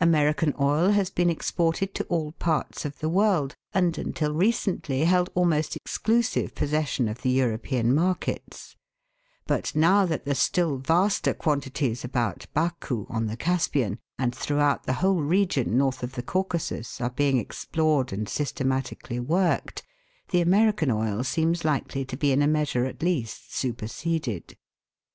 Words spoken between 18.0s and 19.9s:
and systematically worked,